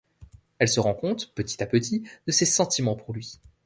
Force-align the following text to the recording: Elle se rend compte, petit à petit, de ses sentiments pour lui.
Elle 0.57 0.67
se 0.67 0.79
rend 0.79 0.95
compte, 0.95 1.31
petit 1.35 1.61
à 1.61 1.67
petit, 1.67 2.09
de 2.25 2.31
ses 2.31 2.47
sentiments 2.47 2.95
pour 2.95 3.13
lui. 3.13 3.37